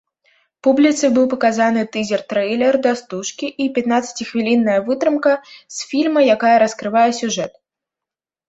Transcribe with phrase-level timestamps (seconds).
[0.67, 7.53] Публіцы быў паказаны тызер-трэйлер да стужкі і пятнаццаціхвілінная вытрымка з фільма, якая раскрывае сюжэт.